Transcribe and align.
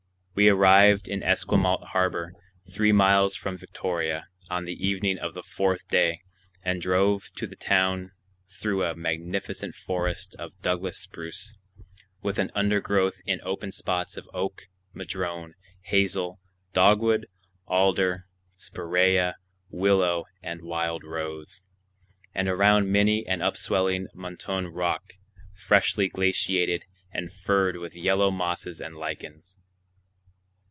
We 0.33 0.47
arrived 0.47 1.09
in 1.09 1.21
Esquimault 1.21 1.87
Harbor, 1.89 2.33
three 2.71 2.93
miles 2.93 3.35
from 3.35 3.57
Victoria, 3.57 4.29
on 4.49 4.63
the 4.63 4.73
evening 4.73 5.19
of 5.19 5.33
the 5.33 5.43
fourth 5.43 5.85
day, 5.89 6.21
and 6.63 6.81
drove 6.81 7.27
to 7.35 7.45
the 7.45 7.57
town 7.57 8.13
through 8.49 8.85
a 8.85 8.95
magnificent 8.95 9.75
forest 9.75 10.35
of 10.39 10.57
Douglas 10.61 10.97
spruce,—with 10.97 12.39
an 12.39 12.49
undergrowth 12.55 13.17
in 13.25 13.41
open 13.43 13.73
spots 13.73 14.15
of 14.15 14.27
oak, 14.33 14.63
madrone, 14.93 15.53
hazel, 15.81 16.39
dogwood, 16.71 17.27
alder, 17.67 18.25
spiræa, 18.57 19.33
willow, 19.69 20.25
and 20.41 20.63
wild 20.63 21.03
rose,—and 21.03 22.47
around 22.47 22.89
many 22.89 23.27
an 23.27 23.41
upswelling 23.41 24.07
moutonné 24.15 24.71
rock, 24.73 25.11
freshly 25.53 26.07
glaciated 26.07 26.85
and 27.11 27.33
furred 27.33 27.75
with 27.77 27.93
yellow 27.93 28.31
mosses 28.31 28.79
and 28.79 28.95
lichens. 28.95 29.59